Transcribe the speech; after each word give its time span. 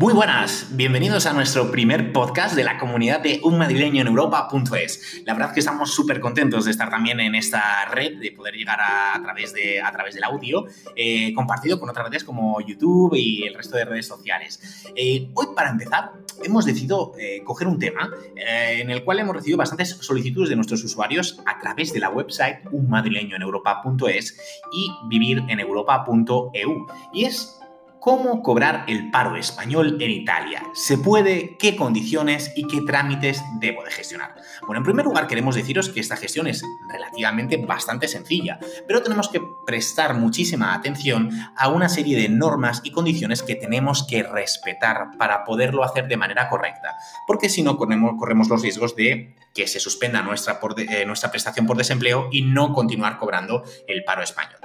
Muy 0.00 0.14
buenas, 0.14 0.68
bienvenidos 0.70 1.26
a 1.26 1.34
nuestro 1.34 1.70
primer 1.70 2.10
podcast 2.10 2.56
de 2.56 2.64
la 2.64 2.78
comunidad 2.78 3.20
de 3.20 3.38
un 3.44 3.58
madrileño 3.58 4.00
en 4.00 4.06
Europa.es. 4.06 5.20
La 5.26 5.34
verdad 5.34 5.52
que 5.52 5.60
estamos 5.60 5.92
súper 5.92 6.20
contentos 6.20 6.64
de 6.64 6.70
estar 6.70 6.88
también 6.88 7.20
en 7.20 7.34
esta 7.34 7.84
red, 7.84 8.18
de 8.18 8.32
poder 8.32 8.54
llegar 8.54 8.78
a, 8.80 9.20
través, 9.22 9.52
de, 9.52 9.82
a 9.82 9.92
través 9.92 10.14
del 10.14 10.24
audio, 10.24 10.64
eh, 10.96 11.34
compartido 11.34 11.78
con 11.78 11.90
otras 11.90 12.06
redes 12.06 12.24
como 12.24 12.62
YouTube 12.62 13.14
y 13.14 13.42
el 13.42 13.52
resto 13.52 13.76
de 13.76 13.84
redes 13.84 14.06
sociales. 14.06 14.86
Eh, 14.96 15.28
hoy, 15.34 15.48
para 15.54 15.68
empezar, 15.68 16.12
hemos 16.42 16.64
decidido 16.64 17.12
eh, 17.18 17.42
coger 17.44 17.68
un 17.68 17.78
tema 17.78 18.10
en 18.36 18.88
el 18.88 19.04
cual 19.04 19.18
hemos 19.18 19.36
recibido 19.36 19.58
bastantes 19.58 19.98
solicitudes 20.00 20.48
de 20.48 20.56
nuestros 20.56 20.82
usuarios 20.82 21.42
a 21.44 21.60
través 21.60 21.92
de 21.92 22.00
la 22.00 22.08
website 22.08 22.60
unmadrileñoeneuropa.es 22.72 24.38
y 24.72 24.90
vivireneuropa.eu. 25.10 26.86
Y 27.12 27.24
es 27.26 27.59
¿Cómo 28.00 28.42
cobrar 28.42 28.84
el 28.88 29.10
paro 29.10 29.36
español 29.36 29.98
en 30.00 30.10
Italia? 30.10 30.62
¿Se 30.72 30.96
puede? 30.96 31.58
¿Qué 31.58 31.76
condiciones 31.76 32.50
y 32.56 32.66
qué 32.66 32.80
trámites 32.86 33.42
debo 33.60 33.84
de 33.84 33.90
gestionar? 33.90 34.36
Bueno, 34.66 34.78
en 34.78 34.84
primer 34.84 35.04
lugar 35.04 35.26
queremos 35.26 35.54
deciros 35.54 35.90
que 35.90 36.00
esta 36.00 36.16
gestión 36.16 36.46
es 36.46 36.62
relativamente 36.90 37.58
bastante 37.58 38.08
sencilla, 38.08 38.58
pero 38.88 39.02
tenemos 39.02 39.28
que 39.28 39.42
prestar 39.66 40.14
muchísima 40.14 40.72
atención 40.72 41.30
a 41.54 41.68
una 41.68 41.90
serie 41.90 42.18
de 42.18 42.30
normas 42.30 42.80
y 42.84 42.90
condiciones 42.90 43.42
que 43.42 43.54
tenemos 43.54 44.06
que 44.06 44.22
respetar 44.22 45.18
para 45.18 45.44
poderlo 45.44 45.84
hacer 45.84 46.08
de 46.08 46.16
manera 46.16 46.48
correcta, 46.48 46.96
porque 47.26 47.50
si 47.50 47.62
no 47.62 47.76
corremos, 47.76 48.48
los 48.48 48.62
riesgos 48.62 48.96
de 48.96 49.36
que 49.54 49.66
se 49.66 49.78
suspenda 49.78 50.22
nuestra, 50.22 50.58
eh, 50.78 51.04
nuestra 51.04 51.30
prestación 51.30 51.66
por 51.66 51.76
desempleo 51.76 52.30
y 52.32 52.42
no 52.42 52.72
continuar 52.72 53.18
cobrando 53.18 53.62
el 53.86 54.04
paro 54.04 54.22
español. 54.22 54.60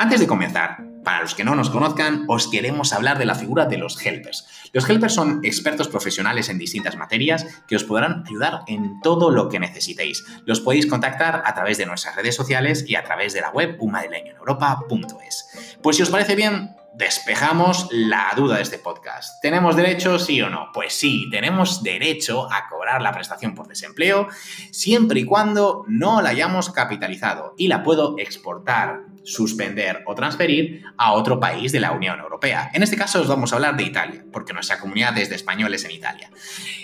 Antes 0.00 0.18
de 0.18 0.26
comenzar, 0.26 0.78
para 1.04 1.20
los 1.20 1.34
que 1.34 1.44
no 1.44 1.54
nos 1.54 1.68
conozcan, 1.68 2.24
os 2.26 2.48
queremos 2.48 2.94
hablar 2.94 3.18
de 3.18 3.26
la 3.26 3.34
figura 3.34 3.66
de 3.66 3.76
los 3.76 4.00
helpers. 4.02 4.46
Los 4.72 4.88
helpers 4.88 5.12
son 5.12 5.40
expertos 5.44 5.88
profesionales 5.88 6.48
en 6.48 6.56
distintas 6.56 6.96
materias 6.96 7.44
que 7.68 7.76
os 7.76 7.84
podrán 7.84 8.24
ayudar 8.26 8.60
en 8.66 8.98
todo 9.02 9.30
lo 9.30 9.50
que 9.50 9.60
necesitéis. 9.60 10.24
Los 10.46 10.60
podéis 10.60 10.86
contactar 10.86 11.42
a 11.44 11.52
través 11.52 11.76
de 11.76 11.84
nuestras 11.84 12.16
redes 12.16 12.34
sociales 12.34 12.86
y 12.88 12.94
a 12.94 13.04
través 13.04 13.34
de 13.34 13.42
la 13.42 13.50
web 13.50 13.76
unmadrileñoeneuropa.es. 13.78 15.76
Pues 15.82 15.96
si 15.96 16.02
os 16.02 16.08
parece 16.08 16.34
bien, 16.34 16.70
despejamos 16.94 17.88
la 17.90 18.32
duda 18.36 18.56
de 18.56 18.62
este 18.62 18.78
podcast. 18.78 19.40
¿Tenemos 19.40 19.76
derecho, 19.76 20.18
sí 20.18 20.40
o 20.42 20.50
no? 20.50 20.70
Pues 20.72 20.92
sí, 20.92 21.28
tenemos 21.30 21.82
derecho 21.82 22.50
a 22.52 22.68
cobrar 22.68 23.00
la 23.02 23.12
prestación 23.12 23.54
por 23.54 23.68
desempleo 23.68 24.28
siempre 24.70 25.20
y 25.20 25.24
cuando 25.24 25.84
no 25.88 26.20
la 26.20 26.30
hayamos 26.30 26.70
capitalizado 26.70 27.54
y 27.56 27.68
la 27.68 27.82
puedo 27.82 28.16
exportar 28.18 29.02
suspender 29.24 30.02
o 30.06 30.14
transferir 30.14 30.82
a 30.96 31.12
otro 31.12 31.38
país 31.38 31.72
de 31.72 31.80
la 31.80 31.92
Unión 31.92 32.18
Europea. 32.20 32.70
En 32.72 32.82
este 32.82 32.96
caso 32.96 33.20
os 33.20 33.28
vamos 33.28 33.52
a 33.52 33.56
hablar 33.56 33.76
de 33.76 33.84
Italia, 33.84 34.24
porque 34.32 34.52
nuestra 34.52 34.80
comunidad 34.80 35.16
es 35.18 35.28
de 35.28 35.36
españoles 35.36 35.84
en 35.84 35.92
Italia. 35.92 36.30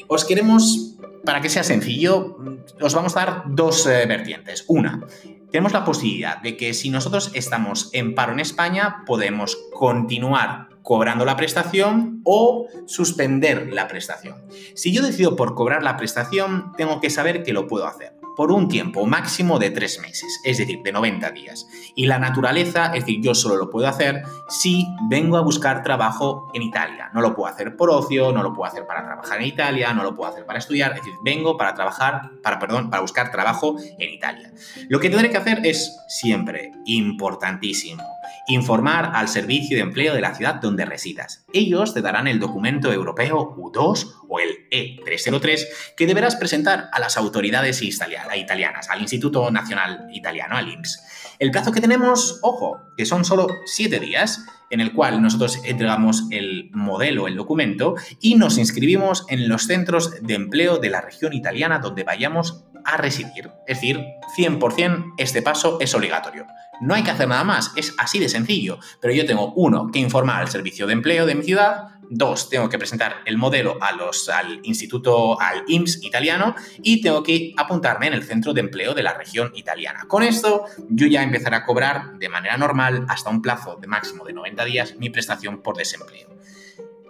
Os 0.07 0.25
queremos, 0.25 0.97
para 1.25 1.41
que 1.41 1.49
sea 1.49 1.65
sencillo, 1.65 2.39
os 2.81 2.95
vamos 2.95 3.17
a 3.17 3.25
dar 3.25 3.43
dos 3.47 3.87
eh, 3.87 4.07
vertientes. 4.07 4.65
Una, 4.69 5.01
tenemos 5.50 5.72
la 5.72 5.84
posibilidad 5.84 6.41
de 6.42 6.56
que 6.56 6.75
si 6.75 6.91
nosotros 6.91 7.30
estamos 7.34 7.91
en 7.92 8.14
paro 8.14 8.33
en 8.33 8.41
España, 8.41 9.05
podemos 9.06 9.56
continuar 9.72 10.69
cobrando 10.83 11.25
la 11.25 11.36
prestación 11.36 12.20
o 12.25 12.69
suspender 12.86 13.72
la 13.72 13.88
prestación. 13.88 14.44
Si 14.75 14.92
yo 14.92 15.03
decido 15.03 15.34
por 15.34 15.55
cobrar 15.55 15.83
la 15.83 15.97
prestación, 15.97 16.72
tengo 16.77 17.00
que 17.00 17.11
saber 17.11 17.42
que 17.42 17.53
lo 17.53 17.66
puedo 17.66 17.86
hacer 17.86 18.16
por 18.37 18.53
un 18.53 18.69
tiempo 18.69 19.06
máximo 19.06 19.59
de 19.59 19.70
tres 19.70 19.98
meses, 20.01 20.41
es 20.45 20.59
decir, 20.59 20.83
de 20.83 20.92
90 20.92 21.31
días. 21.31 21.67
Y 21.95 22.06
la 22.06 22.19
naturaleza, 22.19 22.87
es 22.95 23.06
decir, 23.06 23.20
yo 23.23 23.34
solo 23.34 23.56
lo 23.56 23.70
puedo 23.70 23.89
hacer 23.89 24.23
si 24.48 24.87
vengo 25.09 25.37
a 25.37 25.41
buscar 25.41 25.83
trabajo 25.83 26.51
en 26.55 26.62
Italia. 26.62 27.11
No 27.15 27.23
lo 27.23 27.34
puedo 27.34 27.53
hacer 27.53 27.77
por 27.77 27.91
ocio, 27.91 28.33
no 28.33 28.43
lo 28.43 28.53
puedo 28.53 28.70
hacer 28.70 28.87
para 28.87 29.05
trabajar 29.05 29.41
en 29.41 29.47
Italia, 29.47 29.93
no 29.95 30.03
lo 30.03 30.15
puedo 30.15 30.31
hacer 30.31 30.45
para 30.45 30.59
estudiar, 30.59 30.93
es 30.93 30.99
decir, 30.99 31.15
vengo 31.25 31.56
para 31.56 31.75
trabajar, 31.75 32.31
para, 32.43 32.59
perdón, 32.59 32.91
para 32.91 33.00
buscar 33.00 33.31
trabajo 33.31 33.77
en 33.99 34.10
Italia. 34.10 34.53
Lo 34.89 35.00
que 35.00 35.09
tendré 35.09 35.31
que 35.31 35.39
hacer 35.39 35.60
es 35.65 35.99
siempre, 36.09 36.72
importantísimo, 36.84 38.05
informar 38.48 39.12
al 39.14 39.28
servicio 39.28 39.76
de 39.76 39.82
empleo 39.82 40.14
de 40.14 40.20
la 40.20 40.34
ciudad 40.34 40.56
donde 40.56 40.84
residas. 40.84 41.44
Ellos 41.53 41.94
te 41.94 42.03
darán 42.03 42.26
el 42.26 42.41
documento 42.41 42.92
europeo 42.92 43.56
U2 43.56 44.14
o 44.28 44.41
el 44.41 44.69
E303 44.70 45.66
que 45.97 46.06
deberás 46.06 46.36
presentar 46.36 46.88
a 46.92 47.00
las 47.00 47.16
autoridades 47.16 47.82
italianas, 47.82 48.91
al 48.91 49.00
Instituto 49.00 49.50
Nacional 49.50 50.09
Italiano, 50.12 50.56
al 50.56 50.69
IMSS. 50.69 51.36
El 51.38 51.50
plazo 51.50 51.72
que 51.72 51.81
tenemos, 51.81 52.38
ojo, 52.42 52.81
que 52.97 53.04
son 53.04 53.25
solo 53.25 53.47
siete 53.66 54.00
días, 54.00 54.44
en 54.70 54.81
el 54.81 54.92
cual 54.92 55.22
nosotros 55.22 55.60
entregamos 55.65 56.25
el 56.31 56.70
modelo, 56.72 57.28
el 57.28 57.36
documento, 57.36 57.94
y 58.20 58.36
nos 58.36 58.59
inscribimos 58.59 59.25
en 59.28 59.48
los 59.48 59.66
centros 59.66 60.22
de 60.22 60.34
empleo 60.34 60.78
de 60.78 60.91
la 60.91 61.00
región 61.00 61.32
italiana 61.32 61.78
donde 61.78 62.04
vayamos 62.04 62.65
a 62.86 62.97
residir. 62.97 63.50
Es 63.66 63.78
decir, 63.80 64.00
100% 64.36 65.14
este 65.19 65.42
paso 65.42 65.78
es 65.80 65.94
obligatorio. 65.94 66.47
No 66.80 66.94
hay 66.94 67.02
que 67.02 67.10
hacer 67.10 67.28
nada 67.28 67.44
más, 67.44 67.72
es 67.76 67.94
así 67.98 68.19
de 68.19 68.28
sencillo. 68.28 68.78
Pero 69.00 69.12
yo 69.12 69.26
tengo, 69.26 69.52
uno, 69.54 69.91
que 69.92 69.98
informar 69.98 70.41
al 70.41 70.48
servicio 70.48 70.86
de 70.86 70.92
empleo 70.92 71.26
de 71.26 71.34
mi 71.34 71.42
ciudad, 71.42 71.88
dos, 72.08 72.48
tengo 72.48 72.69
que 72.69 72.78
presentar 72.78 73.16
el 73.24 73.38
modelo 73.38 73.78
a 73.80 73.92
los, 73.92 74.28
al 74.28 74.60
instituto, 74.62 75.41
al 75.41 75.64
IMSS 75.66 76.04
italiano, 76.04 76.54
y 76.82 77.00
tengo 77.00 77.22
que 77.22 77.52
apuntarme 77.56 78.06
en 78.06 78.14
el 78.14 78.22
centro 78.22 78.52
de 78.52 78.60
empleo 78.60 78.94
de 78.94 79.03
la 79.03 79.14
región 79.14 79.53
italiana. 79.54 80.04
Con 80.06 80.22
esto, 80.22 80.66
yo 80.88 81.06
ya 81.06 81.22
empezaré 81.22 81.56
a 81.56 81.64
cobrar 81.64 82.18
de 82.18 82.28
manera 82.28 82.56
normal, 82.56 83.06
hasta 83.08 83.30
un 83.30 83.42
plazo 83.42 83.76
de 83.76 83.86
máximo 83.86 84.24
de 84.24 84.32
90 84.32 84.64
días, 84.64 84.94
mi 84.98 85.10
prestación 85.10 85.62
por 85.62 85.76
desempleo. 85.76 86.28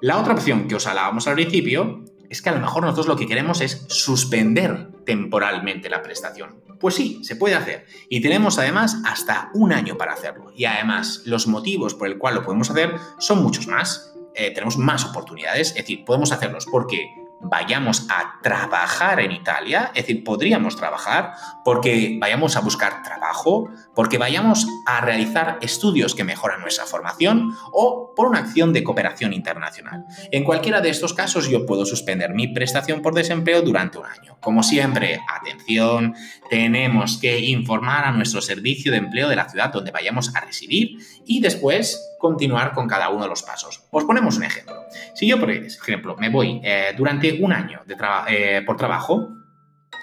La 0.01 0.19
otra 0.19 0.35
opción 0.35 0.69
que 0.69 0.75
os 0.75 0.87
hablábamos 0.87 1.27
al 1.27 1.35
principio 1.35 2.05
es 2.37 2.43
que 2.43 2.51
a 2.51 2.53
lo 2.53 2.61
mejor 2.61 2.83
nosotros 2.83 3.07
lo 3.07 3.17
que 3.17 3.27
queremos 3.27 3.63
es 3.63 3.87
suspender 3.89 4.89
temporalmente 5.07 5.89
la 5.89 6.03
prestación. 6.03 6.63
Pues 6.79 6.95
sí, 6.95 7.25
se 7.25 7.37
puede 7.37 7.55
hacer. 7.55 7.87
Y 8.11 8.21
tenemos 8.21 8.59
además 8.59 8.99
hasta 9.07 9.51
un 9.55 9.73
año 9.73 9.97
para 9.97 10.13
hacerlo. 10.13 10.53
Y 10.55 10.67
además, 10.67 11.23
los 11.25 11.47
motivos 11.47 11.95
por 11.95 12.09
el 12.09 12.19
cual 12.19 12.35
lo 12.35 12.43
podemos 12.43 12.71
hacer 12.71 12.95
son 13.19 13.43
muchos 13.43 13.67
más. 13.67 14.15
Eh, 14.35 14.51
tenemos 14.51 14.77
más 14.77 15.07
oportunidades, 15.07 15.69
es 15.69 15.77
decir, 15.77 16.05
podemos 16.05 16.31
hacerlos 16.31 16.67
porque 16.67 17.09
vayamos 17.41 18.07
a 18.11 18.41
trabajar 18.43 19.21
en 19.21 19.33
Italia, 19.33 19.91
es 19.95 20.07
decir, 20.07 20.25
podríamos 20.25 20.77
trabajar 20.77 21.33
porque 21.65 22.17
vayamos 22.21 22.57
a 22.57 22.61
buscar 22.61 23.03
trabajo, 23.03 23.69
porque 23.95 24.19
vayamos 24.19 24.67
a 24.87 25.01
realizar 25.01 25.59
estudios 25.61 26.15
que 26.15 26.25
mejoran 26.25 26.61
nuestra 26.61 26.87
formación 26.87 27.57
o 27.73 28.13
por 28.15 28.29
una 28.29 28.41
acción 28.41 28.73
de 28.73 28.83
cooperación 28.83 29.33
internacional. 29.33 30.05
En 30.31 30.45
cualquiera 30.45 30.81
de 30.81 30.91
estos 30.91 31.15
casos 31.15 31.49
yo 31.49 31.67
puedo 31.67 31.85
suspender 31.85 32.35
mi 32.35 32.49
prestación 32.49 33.03
por 33.03 33.15
desempleo 33.15 33.63
durante 33.63 33.99
un 33.99 34.07
año. 34.07 34.37
Como 34.41 34.63
siempre, 34.63 35.21
atención, 35.29 36.15
tenemos 36.51 37.19
que 37.19 37.41
informar 37.41 38.05
a 38.05 38.13
nuestro 38.13 38.41
servicio 38.41 38.93
de 38.93 38.99
empleo 38.99 39.29
de 39.29 39.37
la 39.37 39.49
ciudad 39.49 39.73
donde 39.73 39.91
vayamos 39.91 40.35
a 40.35 40.41
residir 40.41 40.99
y 41.25 41.41
después 41.41 42.17
continuar 42.19 42.73
con 42.73 42.89
cada 42.89 43.09
uno 43.11 43.25
de 43.25 43.29
los 43.29 43.43
pasos. 43.43 43.85
Os 43.91 44.05
ponemos 44.05 44.37
un 44.37 44.45
ejemplo. 44.45 44.76
Si 45.15 45.27
yo, 45.27 45.39
por 45.39 45.51
ejemplo, 45.51 46.17
me 46.17 46.29
voy 46.29 46.61
eh, 46.65 46.95
durante 46.97 47.41
un 47.43 47.53
año 47.53 47.83
de 47.87 47.97
eh, 48.29 48.63
por 48.65 48.77
trabajo, 48.77 49.31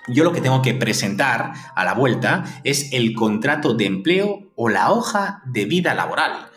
yo 0.08 0.24
lo 0.24 0.34
que 0.34 0.42
tengo 0.42 0.62
que 0.62 0.74
presentar 0.74 1.54
a 1.76 1.86
la 1.86 1.94
vuelta 1.94 2.44
es 2.64 2.92
el 2.94 3.14
contrato 3.14 3.74
de 3.74 3.86
empleo 3.86 4.52
o 4.56 4.70
la 4.70 4.92
hoja 4.92 5.42
de 5.46 5.66
vida 5.66 5.94
laboral. 5.94 6.48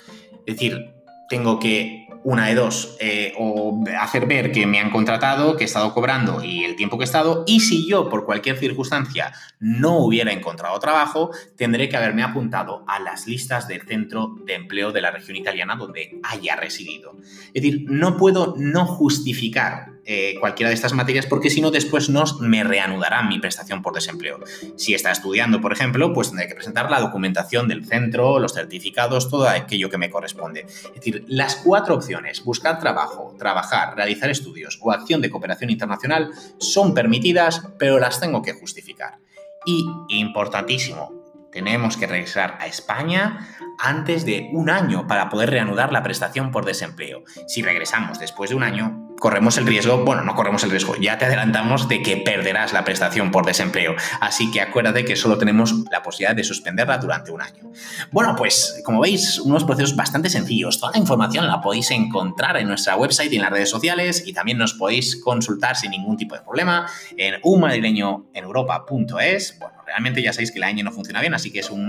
Es 0.46 0.56
decir, 0.56 0.94
tengo 1.28 1.58
que 1.58 2.05
una 2.24 2.46
de 2.46 2.54
dos, 2.54 2.96
eh, 3.00 3.32
o 3.38 3.84
hacer 4.00 4.26
ver 4.26 4.52
que 4.52 4.66
me 4.66 4.80
han 4.80 4.90
contratado, 4.90 5.56
que 5.56 5.64
he 5.64 5.66
estado 5.66 5.92
cobrando 5.94 6.42
y 6.42 6.64
el 6.64 6.76
tiempo 6.76 6.98
que 6.98 7.04
he 7.04 7.06
estado, 7.06 7.44
y 7.46 7.60
si 7.60 7.88
yo 7.88 8.08
por 8.08 8.24
cualquier 8.24 8.58
circunstancia 8.58 9.32
no 9.60 9.98
hubiera 9.98 10.32
encontrado 10.32 10.78
trabajo, 10.78 11.30
tendré 11.56 11.88
que 11.88 11.96
haberme 11.96 12.22
apuntado 12.22 12.84
a 12.88 12.98
las 12.98 13.26
listas 13.26 13.68
del 13.68 13.82
centro 13.82 14.34
de 14.44 14.54
empleo 14.54 14.92
de 14.92 15.00
la 15.00 15.10
región 15.10 15.36
italiana 15.36 15.76
donde 15.76 16.20
haya 16.24 16.56
residido. 16.56 17.16
Es 17.54 17.62
decir, 17.62 17.84
no 17.88 18.16
puedo 18.16 18.54
no 18.56 18.86
justificar 18.86 19.96
eh, 20.08 20.36
cualquiera 20.38 20.68
de 20.68 20.76
estas 20.76 20.92
materias 20.92 21.26
porque 21.26 21.50
si 21.50 21.60
no 21.60 21.72
después 21.72 22.08
no 22.08 22.22
me 22.38 22.62
reanudarán 22.62 23.28
mi 23.28 23.40
prestación 23.40 23.82
por 23.82 23.92
desempleo. 23.92 24.38
Si 24.76 24.94
está 24.94 25.10
estudiando, 25.10 25.60
por 25.60 25.72
ejemplo, 25.72 26.12
pues 26.12 26.28
tendré 26.28 26.46
que 26.46 26.54
presentar 26.54 26.88
la 26.88 27.00
documentación 27.00 27.66
del 27.66 27.84
centro, 27.84 28.38
los 28.38 28.54
certificados, 28.54 29.28
todo 29.28 29.48
aquello 29.48 29.90
que 29.90 29.98
me 29.98 30.08
corresponde. 30.08 30.60
Es 30.60 30.94
decir, 30.94 31.24
las 31.26 31.56
cuatro 31.56 31.95
opciones, 31.96 32.44
buscar 32.44 32.78
trabajo, 32.78 33.34
trabajar, 33.38 33.96
realizar 33.96 34.30
estudios 34.30 34.78
o 34.82 34.92
acción 34.92 35.20
de 35.20 35.30
cooperación 35.30 35.70
internacional, 35.70 36.30
son 36.58 36.94
permitidas, 36.94 37.62
pero 37.78 37.98
las 37.98 38.20
tengo 38.20 38.42
que 38.42 38.52
justificar. 38.52 39.18
Y, 39.64 39.84
importantísimo, 40.08 41.12
tenemos 41.50 41.96
que 41.96 42.06
regresar 42.06 42.56
a 42.60 42.66
España 42.66 43.48
antes 43.78 44.24
de 44.24 44.50
un 44.52 44.70
año 44.70 45.06
para 45.06 45.28
poder 45.28 45.50
reanudar 45.50 45.92
la 45.92 46.02
prestación 46.02 46.50
por 46.50 46.64
desempleo. 46.64 47.24
Si 47.48 47.62
regresamos 47.62 48.18
después 48.18 48.50
de 48.50 48.56
un 48.56 48.62
año, 48.62 49.05
corremos 49.18 49.56
el 49.58 49.66
riesgo, 49.66 50.04
bueno, 50.04 50.22
no 50.22 50.34
corremos 50.34 50.64
el 50.64 50.70
riesgo, 50.70 50.96
ya 50.96 51.18
te 51.18 51.26
adelantamos 51.26 51.88
de 51.88 52.02
que 52.02 52.16
perderás 52.16 52.72
la 52.72 52.84
prestación 52.84 53.30
por 53.30 53.46
desempleo. 53.46 53.94
Así 54.20 54.50
que 54.50 54.60
acuérdate 54.60 55.04
que 55.04 55.14
solo 55.16 55.38
tenemos 55.38 55.74
la 55.90 56.02
posibilidad 56.02 56.36
de 56.36 56.44
suspenderla 56.44 56.98
durante 56.98 57.30
un 57.30 57.42
año. 57.42 57.70
Bueno, 58.12 58.34
pues 58.36 58.80
como 58.84 59.00
veis, 59.00 59.38
unos 59.38 59.64
procesos 59.64 59.96
bastante 59.96 60.30
sencillos. 60.30 60.80
Toda 60.80 60.92
la 60.92 60.98
información 60.98 61.46
la 61.46 61.60
podéis 61.60 61.90
encontrar 61.90 62.56
en 62.56 62.68
nuestra 62.68 62.96
website 62.96 63.32
y 63.32 63.36
en 63.36 63.42
las 63.42 63.50
redes 63.50 63.68
sociales 63.70 64.22
y 64.26 64.32
también 64.32 64.58
nos 64.58 64.74
podéis 64.74 65.22
consultar 65.22 65.76
sin 65.76 65.90
ningún 65.90 66.16
tipo 66.16 66.34
de 66.34 66.40
problema 66.42 66.86
en 67.16 67.34
unmadrileñoeneuropa.es. 67.42 69.58
Bueno, 69.58 69.76
realmente 69.86 70.22
ya 70.22 70.32
sabéis 70.32 70.52
que 70.52 70.58
la 70.58 70.72
ñ 70.72 70.82
no 70.82 70.92
funciona 70.92 71.20
bien, 71.20 71.34
así 71.34 71.52
que 71.52 71.60
es 71.60 71.70
un 71.70 71.86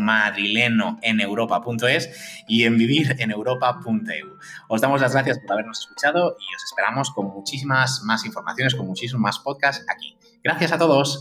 en 1.02 1.20
europa.es 1.20 2.44
y 2.48 2.64
en 2.64 2.78
vivir 2.78 3.16
en 3.20 3.32
europa.eu. 3.32 4.38
Os 4.68 4.82
damos 4.82 5.02
las 5.02 5.14
gracias 5.14 5.40
por 5.40 5.54
habernos 5.54 5.80
escuchado 5.80 6.38
y 6.40 6.56
os 6.56 6.64
esperamos 6.64 7.12
con 7.18 7.34
muchísimas 7.34 8.04
más 8.04 8.26
informaciones, 8.28 8.76
con 8.76 8.86
muchísimos 8.86 9.20
más 9.20 9.40
podcasts 9.40 9.84
aquí. 9.90 10.16
Gracias 10.44 10.72
a 10.72 10.78
todos. 10.78 11.20